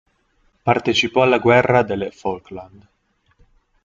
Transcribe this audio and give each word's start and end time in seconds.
Partecipò 0.63 1.21
alla 1.21 1.37
Guerra 1.37 1.83
delle 1.83 2.09
Falkland. 2.09 2.87